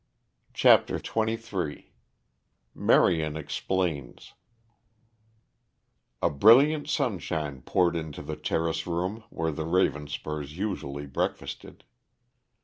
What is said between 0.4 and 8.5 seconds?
CHAPTER XXIII MARION EXPLAINS A brilliant sunshine poured into the